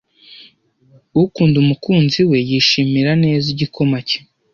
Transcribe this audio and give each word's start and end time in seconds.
Ukunda 1.23 1.55
umukunzi 1.63 2.19
we, 2.29 2.37
yishimira 2.49 3.11
neza 3.23 3.45
igikoma 3.53 3.97
cye, 4.07 4.17